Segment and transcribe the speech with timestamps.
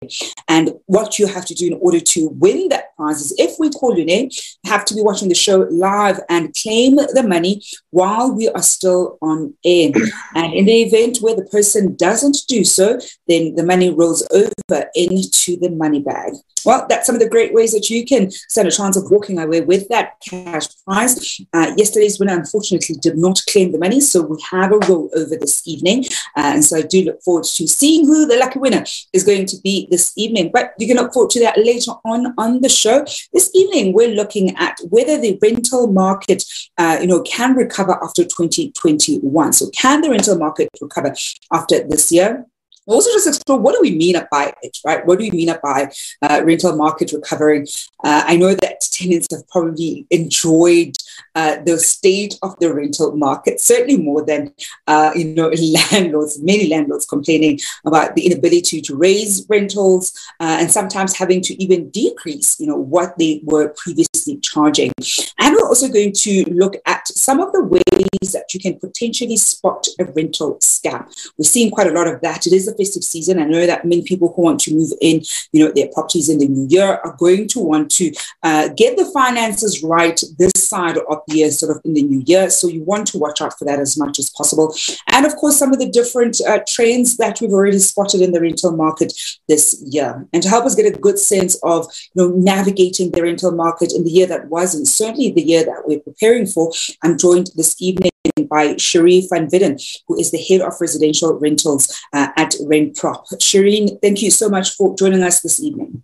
[0.48, 3.70] And what you have to do in order to win that prize is if we
[3.70, 4.30] call your name,
[4.62, 8.62] you have to be watching the show live and claim the money while we are
[8.62, 9.90] still on air.
[10.34, 14.84] And in the event where the person doesn't do so, then the money rolls over
[14.94, 16.34] into the money bag.
[16.64, 19.38] Well, that's some of the great ways that you can stand a chance of walking
[19.38, 21.40] away with that cash prize.
[21.52, 25.66] Uh, yesterday's winner unfortunately did not claim the money, so we have a rollover this
[25.66, 26.04] evening.
[26.36, 29.46] Uh, and so I do look forward to seeing who the lucky winner is going
[29.46, 30.50] to be this evening.
[30.52, 33.04] But you can look forward to that later on on the show.
[33.32, 36.44] This evening, we're looking at whether the rental market,
[36.78, 39.52] uh, you know, can recover after 2021.
[39.52, 41.14] So, can the rental market recover
[41.52, 42.46] after this year?
[42.86, 45.04] also just explore what do we mean by it, right?
[45.06, 45.90] What do we mean by
[46.22, 47.66] uh, rental market recovering?
[48.02, 50.94] Uh, I know that tenants have probably enjoyed
[51.34, 54.52] uh, the state of the rental market, certainly more than,
[54.86, 55.52] uh, you know,
[55.92, 61.60] landlords, many landlords complaining about the inability to raise rentals uh, and sometimes having to
[61.62, 64.92] even decrease, you know, what they were previously charging.
[65.38, 69.36] And we're also going to look at some of the ways that you can potentially
[69.36, 71.06] spot a rental scam.
[71.38, 72.46] We're seeing quite a lot of that.
[72.46, 73.38] It is the festive season.
[73.38, 75.22] I know that many people who want to move in,
[75.52, 78.12] you know, their properties in the new year are going to want to
[78.42, 82.22] uh, get the finances right this side of the year, sort of in the new
[82.26, 82.48] year.
[82.50, 84.74] So you want to watch out for that as much as possible.
[85.08, 88.40] And of course, some of the different uh, trends that we've already spotted in the
[88.40, 89.12] rental market
[89.48, 90.26] this year.
[90.32, 93.92] And to help us get a good sense of, you know, navigating the rental market
[93.92, 96.72] in the year that was, and certainly the year that we're preparing for,
[97.02, 98.10] I'm joined this evening
[98.48, 103.24] by Sheree Von Widdern, who is the head of residential rentals uh, at Renprop.
[103.34, 106.02] Sheree, thank you so much for joining us this evening.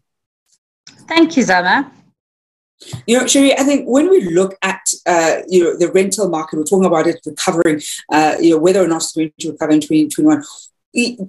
[1.09, 1.91] Thank you, Zama.
[3.07, 6.57] You know, Sheree, I think when we look at uh, you know the rental market,
[6.57, 7.81] we're talking about it recovering.
[8.13, 10.43] Uh, you know whether or not it's going to recover in 2021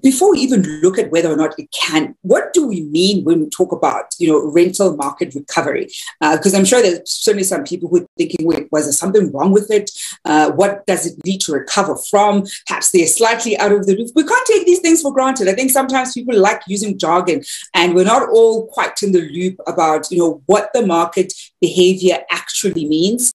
[0.01, 3.41] before we even look at whether or not it can, what do we mean when
[3.41, 5.89] we talk about, you know, rental market recovery?
[6.21, 9.31] Because uh, I'm sure there's certainly some people who are thinking, wait, was there something
[9.33, 9.91] wrong with it?
[10.23, 12.45] Uh, what does it need to recover from?
[12.65, 14.11] Perhaps they're slightly out of the loop.
[14.15, 15.49] We can't take these things for granted.
[15.49, 17.43] I think sometimes people like using jargon
[17.73, 22.19] and we're not all quite in the loop about, you know, what the market behavior
[22.31, 23.33] actually means.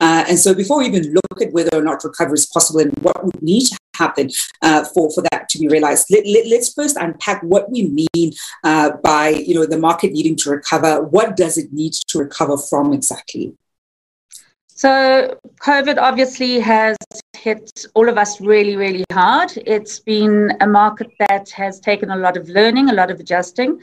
[0.00, 2.92] Uh, and so before we even look at whether or not recovery is possible and
[3.02, 4.30] what would need to happen
[4.62, 8.32] uh, for, for that to be realized, let, us let, first unpack what we mean
[8.62, 11.02] uh, by you know the market needing to recover.
[11.02, 13.54] What does it need to recover from exactly?
[14.76, 16.96] So COVID obviously has
[17.36, 19.52] hit all of us really, really hard.
[19.66, 23.80] It's been a market that has taken a lot of learning, a lot of adjusting.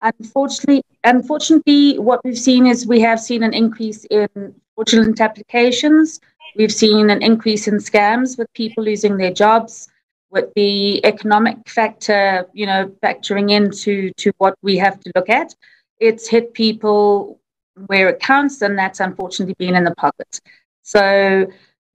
[0.00, 4.28] Unfortunately, unfortunately, what we've seen is we have seen an increase in
[4.74, 6.20] fraudulent applications.
[6.56, 9.88] We've seen an increase in scams with people losing their jobs,
[10.30, 15.54] with the economic factor, you know, factoring into to what we have to look at.
[15.98, 17.40] It's hit people
[17.86, 20.40] where it counts, and that's unfortunately been in the pocket.
[20.82, 21.46] So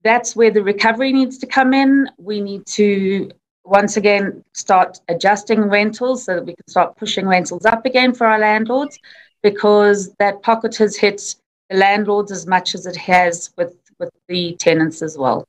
[0.04, 2.10] that's where the recovery needs to come in.
[2.18, 3.31] We need to
[3.66, 8.28] once again start adjusting rentals so that we can start pushing rentals up again for
[8.28, 9.00] our landlords
[9.42, 11.36] because that pocket has hit
[11.69, 15.46] the landlords as much as it has with, with the tenants as well.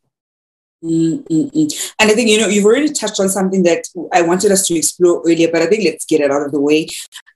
[0.85, 1.93] Mm-mm-mm.
[1.99, 4.77] And I think, you know, you've already touched on something that I wanted us to
[4.77, 6.87] explore earlier, but I think let's get it out of the way.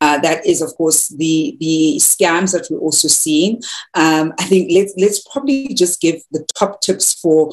[0.03, 3.61] Uh, that is, of course, the the scams that we're also seeing.
[3.95, 7.53] Um, I think let's let's probably just give the top tips for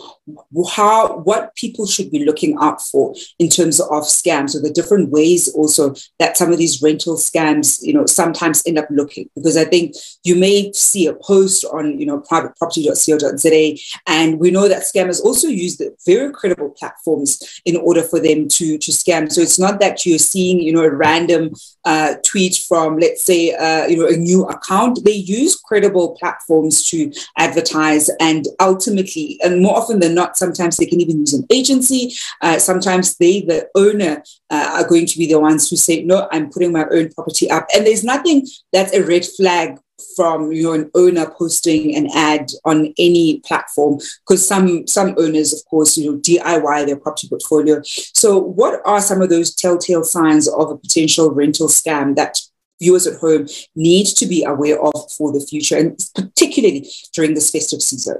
[0.76, 5.10] how what people should be looking out for in terms of scams, or the different
[5.10, 9.30] ways also that some of these rental scams, you know, sometimes end up looking.
[9.36, 14.68] Because I think you may see a post on, you know, privateproperty.co.za, and we know
[14.68, 19.32] that scammers also use very credible platforms in order for them to to scam.
[19.32, 21.52] So it's not that you're seeing, you know, a random
[21.86, 25.00] uh, tweet from, let's say, uh, you know, a new account.
[25.06, 30.86] They use credible platforms to advertise, and ultimately, and more often than not, sometimes they
[30.86, 32.14] can even use an agency.
[32.42, 36.28] Uh, sometimes they, the owner, uh, are going to be the ones who say, "No,
[36.32, 39.78] I'm putting my own property up," and there's nothing that's a red flag
[40.16, 45.98] from your owner posting an ad on any platform because some some owners of course
[45.98, 47.82] you know diy their property portfolio.
[47.84, 52.38] So what are some of those telltale signs of a potential rental scam that
[52.80, 57.50] viewers at home need to be aware of for the future and particularly during this
[57.50, 58.18] festive season?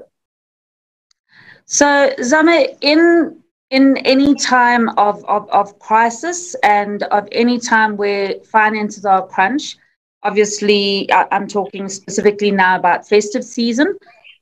[1.66, 8.36] So zama in in any time of, of, of crisis and of any time where
[8.50, 9.76] finances are crunch
[10.22, 13.96] obviously, I'm talking specifically now about festive season.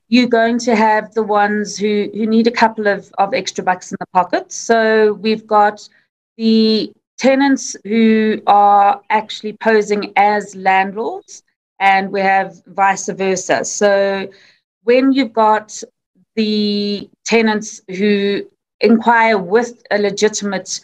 [0.09, 3.91] You're going to have the ones who, who need a couple of, of extra bucks
[3.91, 4.51] in the pocket.
[4.51, 5.87] So we've got
[6.37, 11.43] the tenants who are actually posing as landlords,
[11.79, 13.65] and we have vice versa.
[13.65, 14.29] So
[14.83, 15.81] when you've got
[16.35, 18.43] the tenants who
[18.79, 20.79] inquire with a legitimate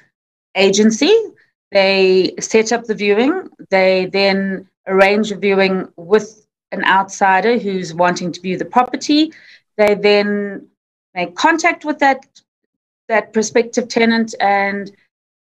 [0.56, 1.16] agency,
[1.72, 8.32] they set up the viewing, they then arrange a viewing with an outsider who's wanting
[8.32, 9.32] to view the property.
[9.78, 10.68] They then
[11.14, 12.26] make contact with that
[13.10, 14.92] that prospective tenant and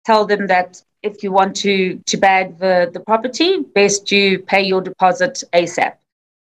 [0.06, 4.62] tell them that if you want to to bag the, the property, best you pay
[4.62, 5.94] your deposit ASAP.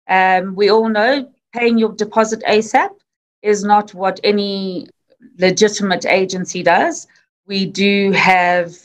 [0.08, 2.90] Um, we all know paying your deposit ASAP
[3.42, 4.88] is not what any
[5.38, 7.08] legitimate agency does.
[7.46, 8.76] We do have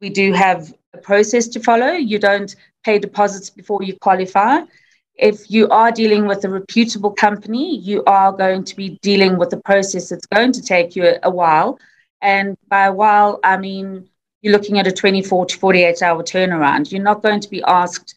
[0.00, 1.92] we do have a process to follow.
[1.92, 2.54] You don't
[2.84, 4.60] pay deposits before you qualify.
[5.14, 9.52] If you are dealing with a reputable company, you are going to be dealing with
[9.52, 11.78] a process that's going to take you a, a while.
[12.20, 14.08] And by a while, I mean
[14.42, 16.90] you're looking at a 24 to 48 hour turnaround.
[16.90, 18.14] You're not going to be asked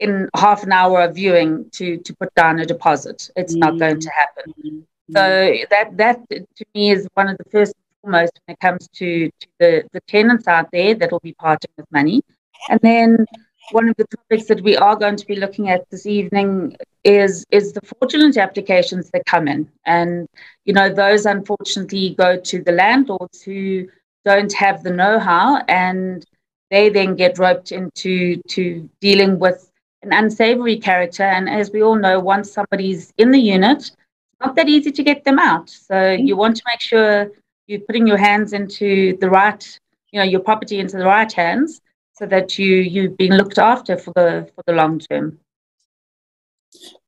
[0.00, 3.30] in half an hour of viewing to to put down a deposit.
[3.36, 3.60] It's mm-hmm.
[3.60, 4.54] not going to happen.
[4.64, 4.80] Mm-hmm.
[5.16, 8.88] So that that to me is one of the first and foremost when it comes
[8.88, 12.22] to, to the, the tenants out there that will be parting with money.
[12.68, 13.26] And then
[13.72, 17.44] one of the topics that we are going to be looking at this evening is
[17.50, 19.70] is the fraudulent applications that come in.
[19.86, 20.28] And
[20.64, 23.88] you know, those unfortunately go to the landlords who
[24.24, 26.24] don't have the know-how and
[26.70, 29.70] they then get roped into to dealing with
[30.02, 31.22] an unsavory character.
[31.22, 33.96] And as we all know, once somebody's in the unit, it's
[34.40, 35.70] not that easy to get them out.
[35.70, 37.30] So you want to make sure
[37.66, 39.64] you're putting your hands into the right,
[40.10, 41.80] you know, your property into the right hands
[42.18, 45.38] so that you you've been looked after for the for the long term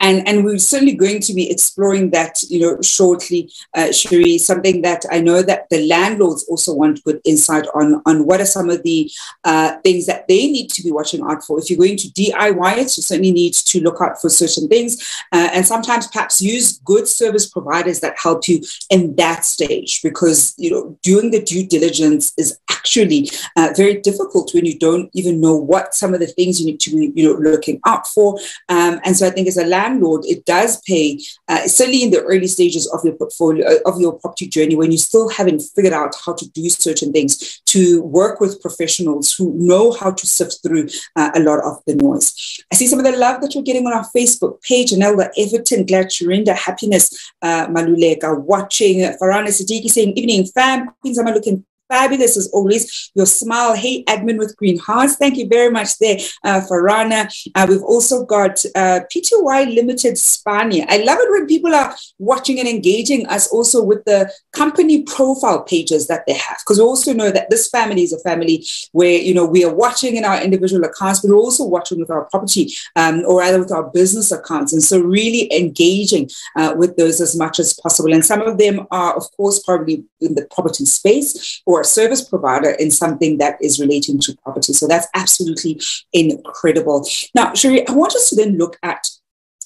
[0.00, 4.40] and and we're certainly going to be exploring that you know shortly uh, Sheree.
[4.40, 8.46] Something that I know that the landlords also want good insight on on what are
[8.46, 9.10] some of the
[9.44, 11.58] uh, things that they need to be watching out for.
[11.58, 15.22] If you're going to DIY it you certainly need to look out for certain things.
[15.32, 20.54] Uh, and sometimes perhaps use good service providers that help you in that stage because
[20.56, 25.40] you know doing the due diligence is actually uh, very difficult when you don't even
[25.40, 28.38] know what some of the things you need to be you know looking out for.
[28.68, 32.10] Um, and so I think as a landlord landlord, it does pay, uh, certainly in
[32.10, 35.62] the early stages of your portfolio, uh, of your property journey, when you still haven't
[35.74, 40.26] figured out how to do certain things, to work with professionals who know how to
[40.26, 42.62] sift through uh, a lot of the noise.
[42.72, 44.90] I see some of the love that you're getting on our Facebook page.
[44.90, 49.00] Anelda Everton, glad Churinda, happiness, uh, Maluleka, watching.
[49.20, 53.10] Farana Siddiqui saying, evening fam, Queens, I'm looking fabulous as always.
[53.14, 53.74] Your smile.
[53.74, 55.16] Hey, admin with green hearts.
[55.16, 57.28] Thank you very much there, uh, Farana.
[57.54, 60.86] Uh, we've also got uh, PTY Limited Spania.
[60.88, 65.62] I love it when people are watching and engaging us also with the company profile
[65.64, 69.18] pages that they have, because we also know that this family is a family where,
[69.18, 72.26] you know, we are watching in our individual accounts, but we're also watching with our
[72.26, 74.72] property um, or rather with our business accounts.
[74.72, 78.12] And so really engaging uh, with those as much as possible.
[78.12, 82.22] And some of them are, of course, probably in the property space or a service
[82.22, 84.72] provider in something that is relating to property.
[84.72, 85.80] So that's absolutely
[86.12, 87.06] incredible.
[87.34, 89.06] Now, Sheree, I want us to then look at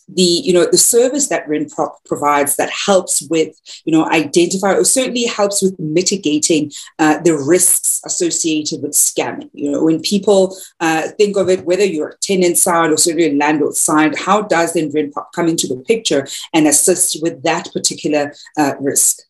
[0.08, 4.84] the you know the service that Renprop provides that helps with you know identify or
[4.84, 9.50] certainly helps with mitigating uh, the risks associated with scamming.
[9.52, 13.30] You know when people uh, think of it, whether you're a tenant side or certainly
[13.30, 17.72] a landlord side, how does then Renprop come into the picture and assist with that
[17.72, 19.20] particular uh, risk?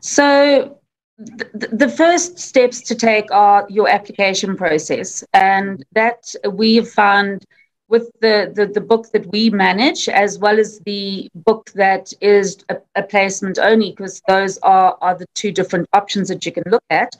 [0.00, 0.78] So
[1.18, 7.44] the, first steps to take are your application process and that we've found
[7.88, 12.64] with the, the, the, book that we manage as well as the book that is
[12.68, 16.64] a, a placement only because those are, are the two different options that you can
[16.66, 17.14] look at.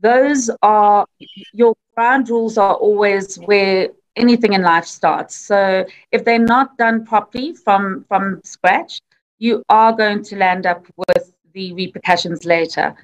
[0.00, 1.06] Those are
[1.54, 5.36] your ground rules are always where anything in life starts.
[5.36, 9.00] So if they're not done properly from from scratch
[9.38, 12.94] you are going to land up with the repercussions later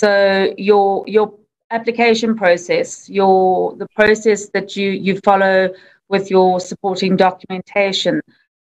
[0.00, 1.34] so your your
[1.70, 5.68] application process, your the process that you you follow
[6.08, 8.22] with your supporting documentation,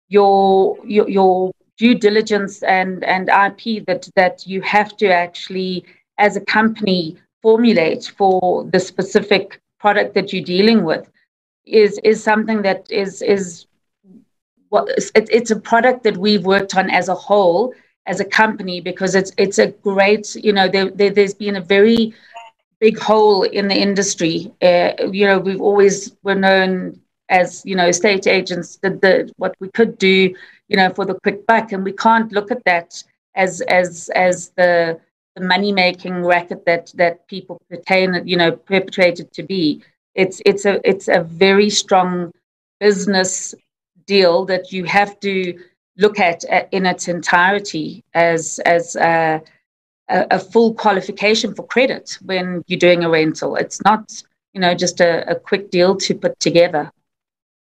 [0.08, 5.84] your your, your due diligence and and IP that that you have to actually
[6.16, 11.10] as a company formulate for the specific product that you're dealing with
[11.66, 13.66] is is something that is is
[14.70, 17.74] what it, it's a product that we've worked on as a whole
[18.06, 21.60] as a company because it's it's a great you know there, there has been a
[21.60, 22.14] very
[22.80, 27.90] big hole in the industry uh, you know we've always were known as you know
[27.90, 30.34] state agents did the what we could do
[30.68, 33.02] you know for the quick buck and we can't look at that
[33.34, 34.98] as as as the
[35.38, 39.82] the money making racket that that people pertain, you know, perpetrated to be.
[40.14, 42.32] It's it's a it's a very strong
[42.80, 43.54] business
[44.06, 45.58] deal that you have to
[45.98, 49.40] look at uh, in its entirety as as uh,
[50.08, 53.56] a, a, full qualification for credit when you're doing a rental.
[53.56, 54.22] It's not
[54.54, 56.90] you know just a, a quick deal to put together.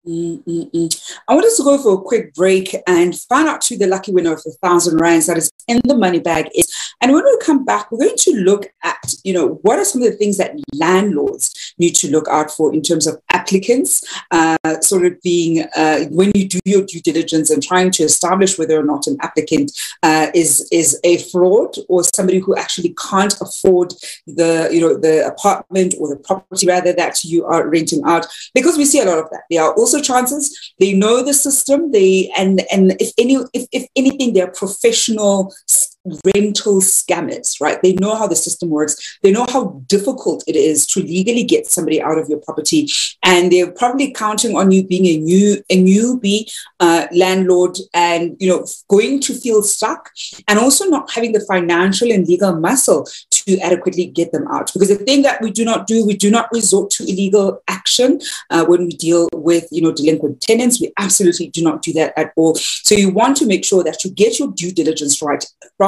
[0.08, 1.20] Mm-mm-mm.
[1.28, 4.14] I want us to go for a quick break and find out who the lucky
[4.14, 6.74] winner of the thousand rands that is in the money bag is.
[7.02, 10.02] And when we come back, we're going to look at, you know, what are some
[10.02, 14.58] of the things that landlords need to look out for in terms of applicants, uh,
[14.82, 18.80] sort of being uh, when you do your due diligence and trying to establish whether
[18.80, 23.94] or not an applicant uh, is is a fraud or somebody who actually can't afford
[24.26, 28.78] the, you know, the apartment or the property rather that you are renting out, because
[28.78, 29.44] we see a lot of that.
[29.50, 31.92] There are also chances they know the system.
[31.92, 35.54] They and and if any if, if anything, they're professional
[36.36, 37.82] rental scammers, right?
[37.82, 39.20] They know how the system works.
[39.24, 42.88] They know how difficult it is to legally get somebody out of your property,
[43.24, 48.48] and they're probably counting on you being a new a newbie uh, landlord, and you
[48.48, 50.12] know going to feel stuck,
[50.48, 54.72] and also not having the financial and legal muscle to adequately get them out.
[54.74, 58.20] Because the thing that we do not do, we do not resort to illegal action
[58.50, 60.82] uh, when we deal with you know delinquent tenants.
[60.82, 62.56] We absolutely do not do that at all.
[62.56, 65.44] So you want to make sure that you get your due diligence right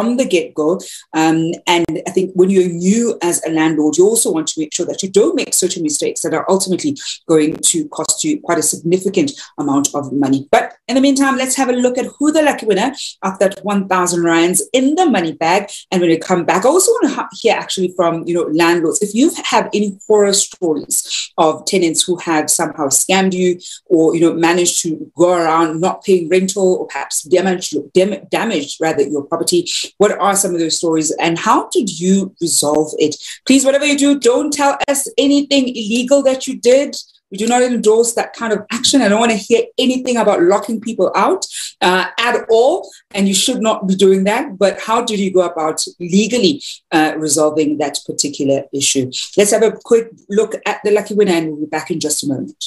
[0.10, 0.80] from the get go.
[1.14, 4.74] Um, and I think when you're new as a landlord, you also want to make
[4.74, 6.98] sure that you don't make certain mistakes that are ultimately
[7.28, 10.48] going to cost you quite a significant amount of money.
[10.52, 13.60] But in the meantime, let's have a look at who the lucky winner of that
[13.64, 15.70] 1,000 rands in the money bag.
[15.92, 19.02] And when we come back, I also want to hear actually from you know landlords
[19.02, 24.22] if you have any horror stories of tenants who have somehow scammed you or you
[24.22, 29.24] know managed to go around not paying rental or perhaps damaged dam- damaged rather your
[29.24, 29.68] property.
[30.00, 33.16] What are some of those stories and how did you resolve it?
[33.46, 36.96] Please, whatever you do, don't tell us anything illegal that you did
[37.32, 39.02] we do not endorse that kind of action.
[39.02, 41.46] I don't want to hear anything about locking people out
[41.82, 42.90] uh, at all.
[43.12, 44.58] And you should not be doing that.
[44.58, 49.12] But how did you go about legally uh, resolving that particular issue?
[49.38, 52.24] Let's have a quick look at the lucky winner, and we'll be back in just
[52.24, 52.64] a moment.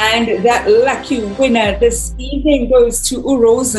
[0.00, 3.74] And that lucky winner this evening goes to Uroz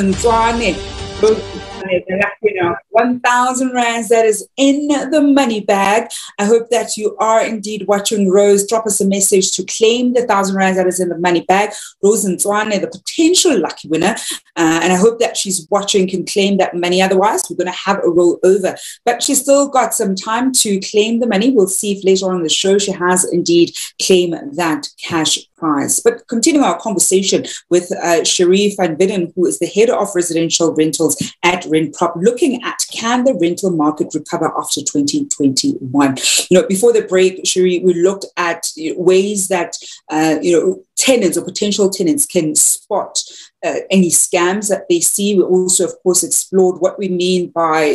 [1.81, 2.55] The lucky
[2.89, 6.09] 1,000 rands that is in the money bag.
[6.37, 8.67] I hope that you are indeed watching Rose.
[8.67, 11.71] Drop us a message to claim the 1,000 rands that is in the money bag.
[12.03, 14.15] Rose and Zwane, the potential lucky winner.
[14.55, 17.01] Uh, and I hope that she's watching, can claim that money.
[17.01, 18.75] Otherwise, we're going to have a roll over.
[19.05, 21.51] But she's still got some time to claim the money.
[21.51, 25.99] We'll see if later on in the show she has indeed claimed that cash prize.
[25.99, 30.73] But continue our conversation with uh, Sheree Von Widdern, who is the head of residential
[30.73, 36.17] rentals at Renprop, looking at can the rental market recover after 2021?
[36.49, 39.75] You know, before the break, Sheree, we looked at ways that,
[40.09, 43.23] uh, you know, tenants or potential tenants can spot
[43.63, 45.35] uh, any scams that they see.
[45.35, 47.85] We also, of course, explored what we mean by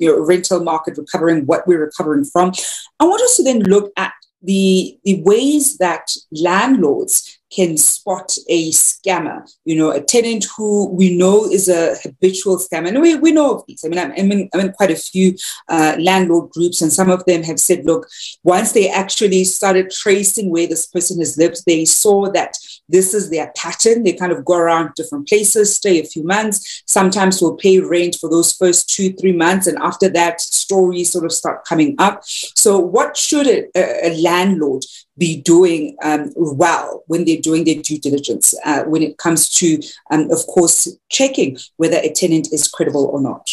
[0.00, 2.52] know, rental market recovering, what we're recovering from.
[3.00, 4.12] I want us to then look at
[4.42, 11.16] the, the ways that landlords can spot a scammer, you know, a tenant who we
[11.16, 12.88] know is a habitual scammer.
[12.88, 13.84] And we, we know of these.
[13.84, 15.34] I mean, I'm, I'm, in, I'm in quite a few
[15.68, 18.06] uh, landlord groups, and some of them have said, look,
[18.44, 22.57] once they actually started tracing where this person has lived, they saw that
[22.88, 24.02] this is their pattern.
[24.02, 28.16] They kind of go around different places, stay a few months, sometimes will pay rent
[28.20, 29.66] for those first two, three months.
[29.66, 32.22] And after that, stories sort of start coming up.
[32.24, 34.84] So, what should a, a landlord
[35.16, 39.80] be doing um, well when they're doing their due diligence uh, when it comes to,
[40.10, 43.48] um, of course, checking whether a tenant is credible or not?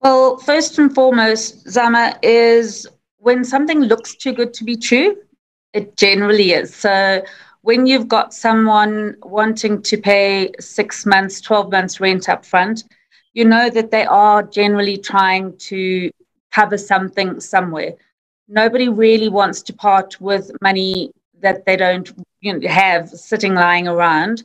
[0.00, 2.86] Well, first and foremost, Zama, is
[3.18, 5.16] when something looks too good to be true,
[5.72, 6.74] it generally is.
[6.74, 7.22] So
[7.66, 12.84] when you've got someone wanting to pay six months, 12 months rent up front,
[13.32, 16.10] you know that they are generally trying to
[16.52, 17.92] cover something somewhere
[18.48, 23.88] nobody really wants to part with money that they don't you know, have sitting lying
[23.88, 24.42] around.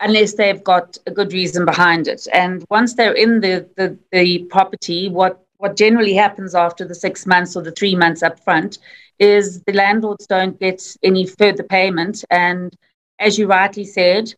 [0.00, 2.26] unless they've got a good reason behind it.
[2.32, 7.24] And once they're in the, the, the property, what, what generally happens after the six
[7.24, 8.78] months or the three months up front
[9.22, 12.24] is the landlords don't get any further payment.
[12.30, 12.76] And
[13.20, 14.34] as you rightly said,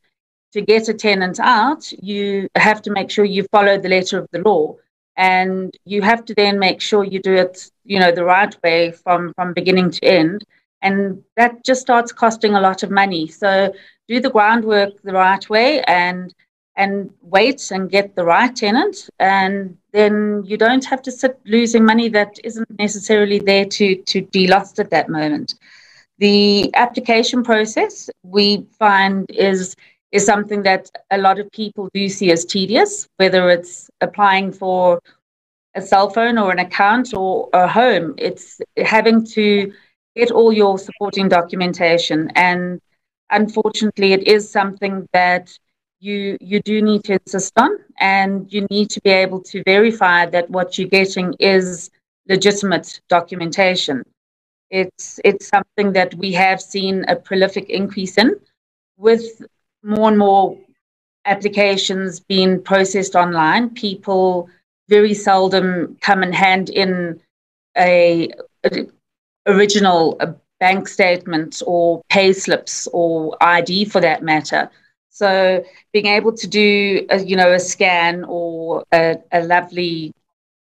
[0.52, 4.28] to get a tenant out, you have to make sure you follow the letter of
[4.30, 4.76] the law.
[5.16, 8.92] And you have to then make sure you do it, you know, the right way
[8.92, 10.44] from, from beginning to end.
[10.82, 13.26] And that just starts costing a lot of money.
[13.26, 13.72] So
[14.06, 16.34] do the groundwork the right way and
[16.76, 21.84] and wait and get the right tenant and then you don't have to sit losing
[21.84, 25.54] money that isn't necessarily there to to be lost at that moment.
[26.18, 29.76] The application process we find is
[30.10, 35.00] is something that a lot of people do see as tedious whether it's applying for
[35.76, 38.14] a cell phone or an account or a home.
[38.16, 39.72] It's having to
[40.14, 42.80] get all your supporting documentation and
[43.30, 45.56] unfortunately, it is something that
[46.04, 50.26] you you do need to insist on, and you need to be able to verify
[50.26, 51.90] that what you're getting is
[52.28, 54.04] legitimate documentation.
[54.70, 58.34] It's it's something that we have seen a prolific increase in,
[58.96, 59.42] with
[59.82, 60.58] more and more
[61.24, 63.70] applications being processed online.
[63.70, 64.48] People
[64.88, 67.18] very seldom come and hand in
[67.78, 68.30] a,
[68.64, 68.86] a
[69.46, 74.70] original a bank statement or pay slips or ID for that matter.
[75.14, 80.12] So being able to do, a, you know, a scan or a, a lovely,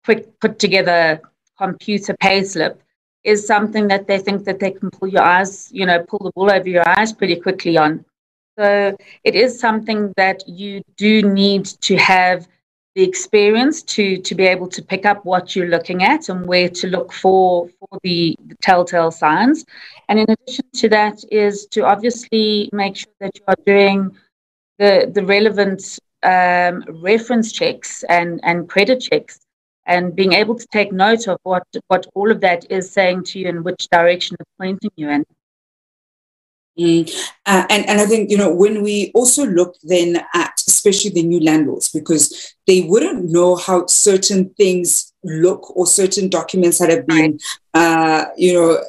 [0.06, 1.22] quick put together
[1.58, 2.82] computer pay slip
[3.26, 6.32] is something that they think that they can pull your eyes, you know, pull the
[6.38, 8.06] wool over your eyes pretty quickly on.
[8.58, 12.48] So it is something that you do need to have
[12.96, 16.70] the experience to to be able to pick up what you're looking at and where
[16.70, 19.66] to look for for the, the telltale signs.
[20.08, 24.16] And in addition to that, is to obviously make sure that you are doing
[24.80, 29.40] the the relevant um, reference checks and and credit checks
[29.86, 33.40] and being able to take note of what what all of that is saying to
[33.40, 35.26] you and which direction it's pointing you in.
[36.80, 37.12] Mm.
[37.46, 41.24] Uh, and, and I think, you know, when we also look then at especially the
[41.24, 47.06] new landlords, because they wouldn't know how certain things look or certain documents that have
[47.06, 47.40] been
[47.74, 48.84] uh, you know,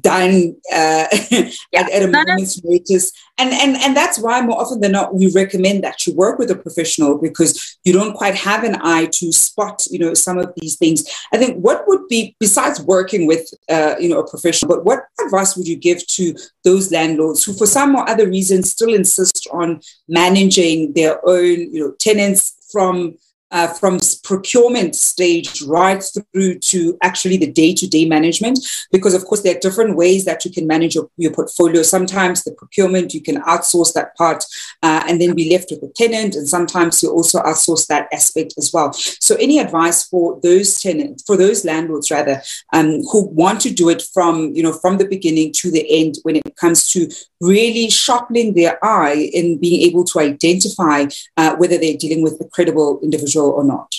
[0.00, 1.50] done uh, yeah.
[1.74, 3.12] at, at, a moment's notice.
[3.36, 6.50] And, and, and that's why more often than not, we recommend that you work with
[6.50, 10.52] a professional because you don't quite have an eye to spot, you know, some of
[10.56, 11.04] these things.
[11.34, 15.04] I think what would be, besides working with, uh, you know, a professional, but what
[15.22, 19.46] advice would you give to those landlords who for some or other reason still insist
[19.52, 23.16] on managing their own, you know, tenants from
[23.50, 28.58] uh, from procurement stage right through to actually the day-to-day management.
[28.92, 31.82] Because of course there are different ways that you can manage your, your portfolio.
[31.82, 34.44] Sometimes the procurement you can outsource that part
[34.82, 36.34] uh, and then be left with the tenant.
[36.34, 38.92] And sometimes you also outsource that aspect as well.
[38.92, 43.88] So any advice for those tenants for those landlords rather um, who want to do
[43.88, 47.08] it from you know from the beginning to the end when it comes to
[47.40, 51.06] really sharpening their eye in being able to identify
[51.36, 53.94] uh, whether they're dealing with a credible individual or not?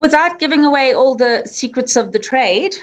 [0.00, 2.74] Without giving away all the secrets of the trade,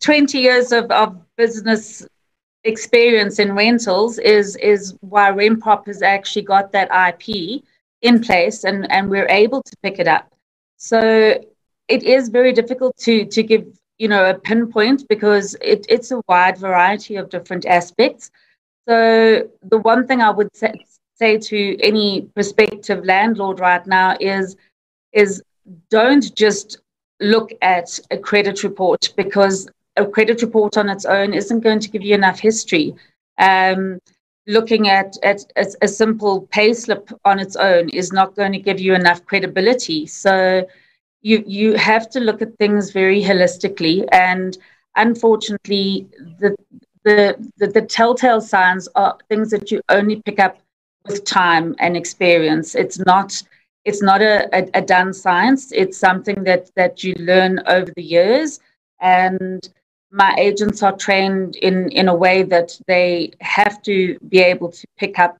[0.00, 2.06] 20 years of, of business
[2.64, 7.62] experience in rentals is, is why Renprop has actually got that IP
[8.02, 10.32] in place and, and we're able to pick it up.
[10.76, 11.38] So
[11.88, 13.66] it is very difficult to, to give
[13.98, 18.30] you know, a pinpoint because it, it's a wide variety of different aspects.
[18.88, 20.72] So the one thing I would say,
[21.18, 24.56] say to any prospective landlord right now is
[25.12, 25.42] is
[25.90, 26.78] don't just
[27.20, 31.88] look at a credit report because a credit report on its own isn't going to
[31.88, 32.94] give you enough history.
[33.38, 33.98] Um,
[34.46, 38.78] looking at, at, a simple pay slip on its own is not going to give
[38.78, 40.06] you enough credibility.
[40.06, 40.66] So
[41.22, 44.56] you you have to look at things very holistically and
[44.94, 46.06] unfortunately
[46.38, 46.54] the
[47.04, 50.58] the, the, the telltale signs are things that you only pick up
[51.06, 52.74] with time and experience.
[52.74, 53.42] It's not
[53.84, 55.70] it's not a, a, a done science.
[55.72, 58.60] It's something that that you learn over the years.
[59.00, 59.68] And
[60.10, 64.86] my agents are trained in in a way that they have to be able to
[64.98, 65.38] pick up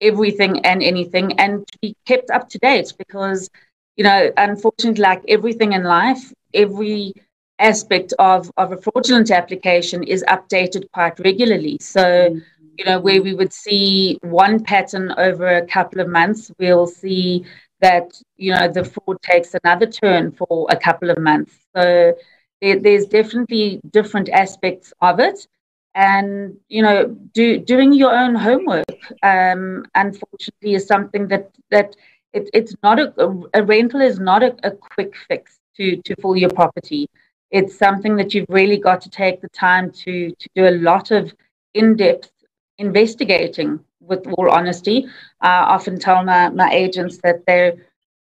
[0.00, 3.48] everything and anything and be kept up to date because
[3.96, 7.14] you know, unfortunately, like everything in life, every
[7.58, 11.78] aspect of, of a fraudulent application is updated quite regularly.
[11.80, 12.42] So, mm.
[12.78, 17.44] You know, where we would see one pattern over a couple of months, we'll see
[17.80, 21.54] that, you know, the fraud takes another turn for a couple of months.
[21.76, 22.14] So
[22.60, 25.46] there, there's definitely different aspects of it.
[25.94, 31.96] and you know do, doing your own homework um, unfortunately is something that that
[32.32, 33.06] it, it's not a,
[33.54, 37.08] a rental is not a, a quick fix to to fill your property
[37.50, 41.10] it's something that you've really got to take the time to to do a lot
[41.10, 41.34] of
[41.74, 42.30] in-depth
[42.78, 45.06] investigating with all honesty.
[45.40, 47.74] I often tell my, my agents that they're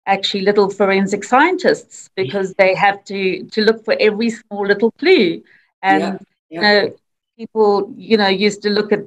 [0.07, 5.43] actually little forensic scientists because they have to to look for every small little clue.
[5.83, 6.19] And yeah,
[6.51, 6.51] yeah.
[6.51, 6.97] you know
[7.37, 9.01] people, you know, used to look at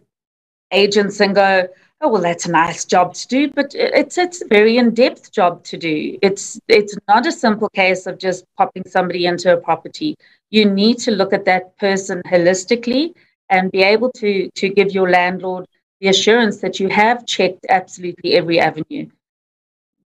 [0.71, 1.67] agents and go,
[2.01, 5.63] oh well that's a nice job to do but it's it's a very in-depth job
[5.63, 6.17] to do.
[6.21, 10.15] It's it's not a simple case of just popping somebody into a property.
[10.49, 13.13] You need to look at that person holistically
[13.51, 15.65] and be able to to give your landlord
[15.99, 19.07] the assurance that you have checked absolutely every avenue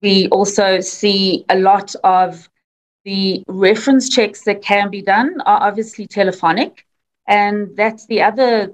[0.02, 2.50] we also see a lot of
[3.06, 6.86] the reference checks that can be done are obviously telephonic
[7.28, 8.72] and that's the other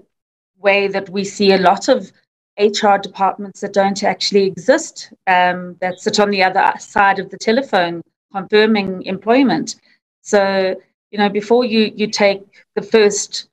[0.58, 2.12] way that we see a lot of
[2.60, 7.38] HR departments that don't actually exist, um, that sit on the other side of the
[7.38, 9.76] telephone confirming employment.
[10.22, 10.76] So,
[11.12, 12.42] you know, before you, you take
[12.76, 13.50] the first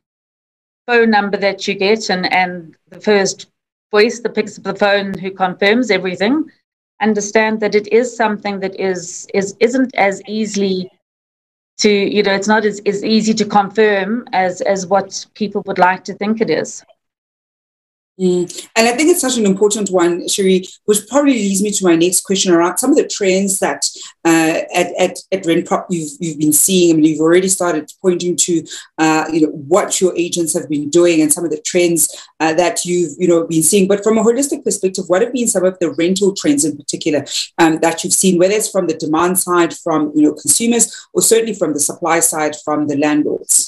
[0.89, 3.51] phone number that you get and, and the first
[3.91, 6.51] voice that picks up the phone who confirms everything,
[7.03, 10.91] understand that it is something that is, is isn't as easily
[11.79, 15.79] to you know it's not as, as easy to confirm as as what people would
[15.79, 16.83] like to think it is
[18.21, 18.69] Mm.
[18.75, 21.95] And I think it's such an important one, Sheree, which probably leads me to my
[21.95, 23.85] next question around some of the trends that
[24.25, 26.91] uh, at, at, at Renprop you've, you've been seeing.
[26.91, 28.65] I mean, you've already started pointing to,
[28.99, 32.55] uh, you know, what your agents have been doing and some of the trends uh,
[32.55, 33.87] that you've, you know, been seeing.
[33.87, 37.25] But from a holistic perspective, what have been some of the rental trends in particular
[37.59, 41.23] um, that you've seen, whether it's from the demand side from, you know, consumers or
[41.23, 43.68] certainly from the supply side from the landlords?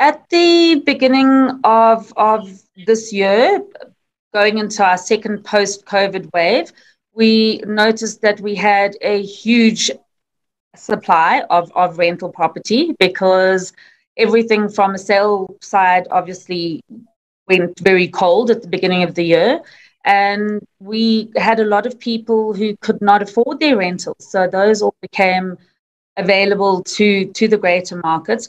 [0.00, 2.48] At the beginning of, of
[2.86, 3.62] this year,
[4.32, 6.72] going into our second post COVID wave,
[7.12, 9.90] we noticed that we had a huge
[10.74, 13.74] supply of, of rental property because
[14.16, 16.82] everything from a sale side obviously
[17.46, 19.60] went very cold at the beginning of the year.
[20.06, 24.16] And we had a lot of people who could not afford their rentals.
[24.20, 25.58] So those all became
[26.16, 28.48] available to, to the greater markets.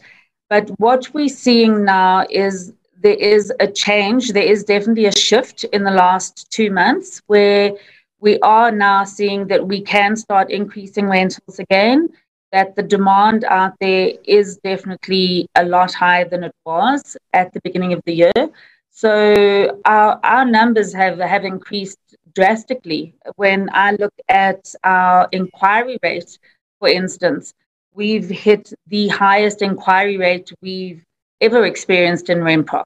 [0.52, 4.34] But what we're seeing now is there is a change.
[4.34, 7.72] There is definitely a shift in the last two months where
[8.20, 12.10] we are now seeing that we can start increasing rentals again,
[12.52, 17.62] that the demand out there is definitely a lot higher than it was at the
[17.62, 18.50] beginning of the year.
[18.90, 21.98] So our, our numbers have, have increased
[22.36, 23.16] drastically.
[23.38, 26.38] When I look at our inquiry rate,
[26.78, 27.54] for instance,
[27.94, 31.04] we've hit the highest inquiry rate we've
[31.40, 32.86] ever experienced in Renprop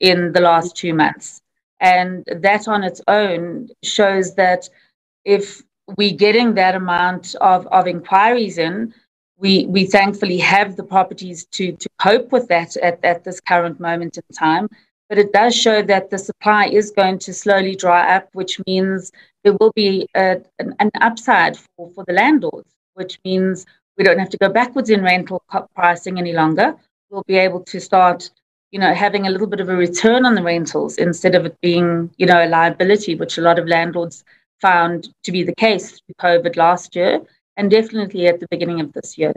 [0.00, 1.40] in the last two months.
[1.80, 4.68] And that on its own shows that
[5.24, 5.62] if
[5.96, 8.94] we're getting that amount of, of inquiries in,
[9.38, 13.78] we, we thankfully have the properties to, to cope with that at, at this current
[13.78, 14.68] moment in time.
[15.08, 19.12] But it does show that the supply is going to slowly dry up, which means
[19.44, 23.66] there will be a, an, an upside for, for the landlords, which means
[23.96, 25.42] we don't have to go backwards in rental
[25.74, 26.74] pricing any longer.
[27.10, 28.30] We'll be able to start
[28.72, 31.58] you know, having a little bit of a return on the rentals instead of it
[31.60, 34.24] being, you know, a liability, which a lot of landlords
[34.60, 37.20] found to be the case through COVID last year
[37.56, 39.32] and definitely at the beginning of this year.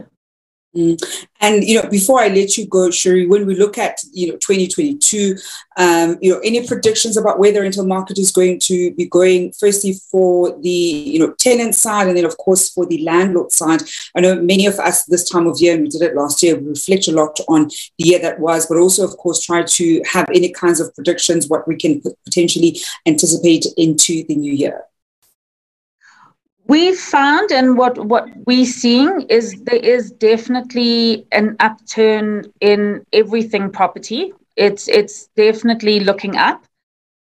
[0.76, 1.02] Mm.
[1.42, 4.34] And you know, before I let you go, Sheree, when we look at you know
[4.34, 5.36] 2022,
[5.78, 9.52] um, you know, any predictions about where the rental market is going to be going?
[9.54, 13.82] Firstly, for the you know tenant side, and then of course for the landlord side.
[14.16, 16.56] I know many of us this time of year, and we did it last year,
[16.56, 20.04] we reflect a lot on the year that was, but also of course try to
[20.06, 24.84] have any kinds of predictions what we can potentially anticipate into the new year
[26.70, 33.72] we found and what what we're seeing is there is definitely an upturn in everything
[33.72, 34.34] property.
[34.56, 36.64] It's it's definitely looking up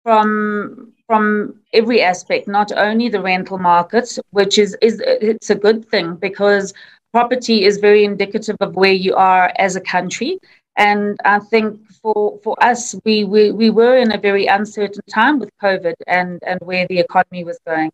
[0.03, 5.87] from from every aspect not only the rental market which is is it's a good
[5.87, 6.73] thing because
[7.13, 10.39] property is very indicative of where you are as a country.
[10.77, 11.67] And i think
[12.01, 16.41] for for us we we, we were in a very uncertain time with covid and
[16.49, 17.91] and where the economy was going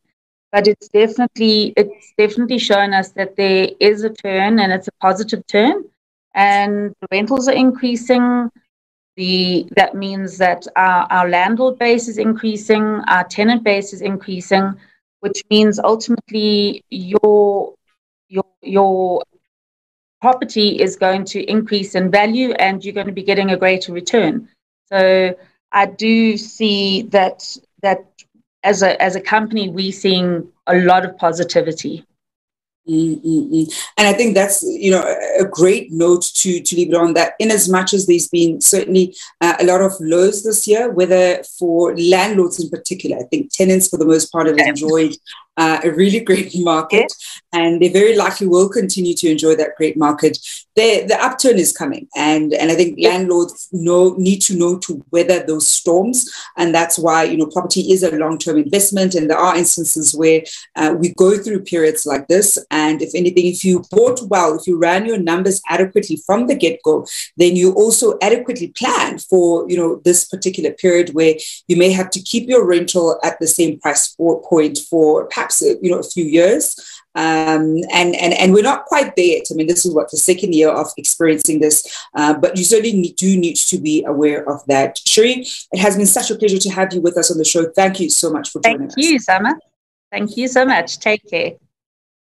[0.53, 4.97] but it's definitely it's definitely shown us that there is a turn and it's a
[5.01, 5.83] positive turn
[6.35, 8.49] and rentals are increasing
[9.17, 14.73] the that means that our, our landlord base is increasing our tenant base is increasing
[15.19, 17.73] which means ultimately your
[18.29, 19.23] your your
[20.23, 23.91] property is going to increase in value and you're going to be getting a greater
[23.91, 24.47] return.
[24.85, 25.35] So
[25.73, 28.12] I do see that that
[28.63, 32.05] as a as a company we're seeing a lot of positivity.
[32.87, 33.73] Mm-mm-mm.
[33.97, 35.03] And I think that's you know
[35.39, 37.33] a great note to to leave it on that.
[37.39, 41.41] In as much as there's been certainly uh, a lot of lows this year, whether
[41.57, 45.15] for landlords in particular, I think tenants for the most part have enjoyed
[45.57, 47.11] uh, a really great market,
[47.51, 50.37] and they very likely will continue to enjoy that great market.
[50.75, 55.05] The, the upturn is coming, and and I think landlords know need to know to
[55.11, 59.29] weather those storms, and that's why you know property is a long term investment, and
[59.29, 60.43] there are instances where
[60.75, 64.65] uh, we go through periods like this, and if anything, if you bought well, if
[64.65, 67.05] you ran your numbers adequately from the get go,
[67.37, 71.35] then you also adequately plan for you know this particular period where
[71.67, 75.91] you may have to keep your rental at the same price point for perhaps you
[75.91, 76.75] know a few years
[77.15, 79.45] um, and and and we're not quite there yet.
[79.51, 82.97] I mean, this is what the second year of experiencing this, uh, but you certainly
[82.97, 84.95] need, do need to be aware of that.
[85.07, 87.65] Sheree, it has been such a pleasure to have you with us on the show.
[87.75, 88.95] Thank you so much for joining Thank us.
[88.95, 89.59] Thank you, Summer.
[90.11, 90.97] Thank you so much.
[90.97, 91.51] Take care.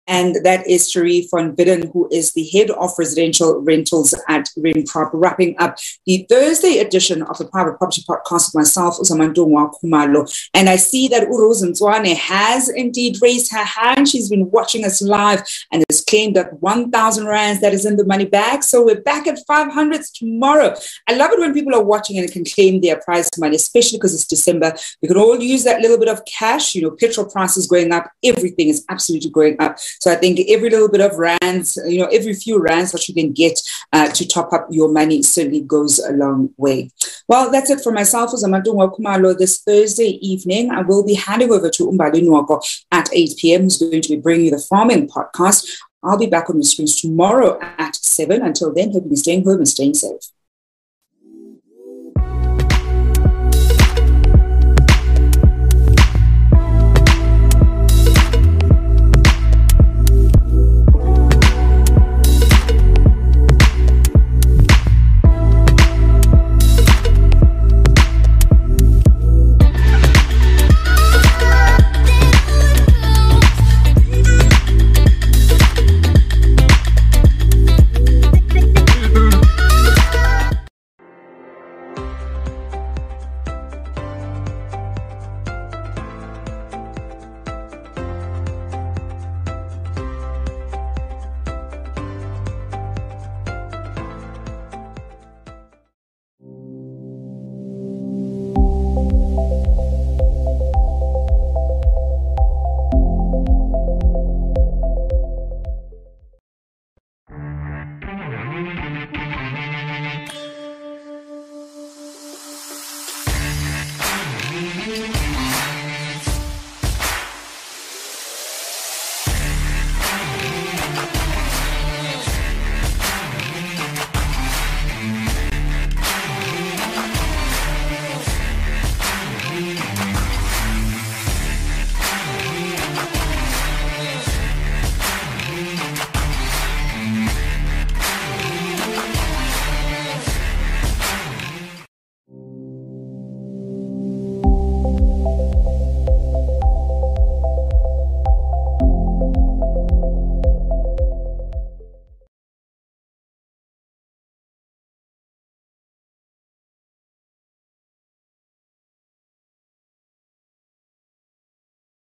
[0.08, 5.12] And that is Sheree Von Widdern, who is the head of residential rentals at Renprop,
[5.13, 10.30] wrapping up the Thursday edition of the Private Property Podcast with myself, Zamantungwa Kumalo.
[10.54, 14.10] And I see that Uroz Nzwane has indeed raised her hand.
[14.10, 18.06] She's been watching us live and has claimed that 1,000 rands that is in the
[18.06, 18.63] money bag.
[18.63, 20.76] So we're back at 500s tomorrow.
[21.08, 24.13] I love it when people are watching and can claim their prize money, especially because
[24.13, 24.74] it's December.
[25.02, 26.76] We can all use that little bit of cash.
[26.76, 28.12] You know, petrol prices going up.
[28.24, 29.78] Everything is absolutely going up.
[30.00, 33.14] So I think every little bit of rands, you know, every few rands that you
[33.14, 33.60] can get
[33.92, 36.92] uh, to top up your money certainly goes a long way.
[37.28, 38.32] Well, that's it for myself.
[38.32, 40.72] Zamantungwa Kumalo this Thursday evening.
[40.72, 44.22] I will be handing over to Umbali Nwoko at 8 p.m., who's going to be
[44.22, 45.70] bringing you the farming podcast.
[46.04, 48.42] I'll be back on the screens tomorrow at 7.
[48.42, 50.20] Until then, hope you're staying home and staying safe.